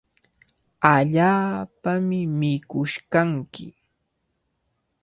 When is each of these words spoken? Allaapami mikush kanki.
Allaapami 0.93 2.19
mikush 2.39 2.95
kanki. 3.11 3.67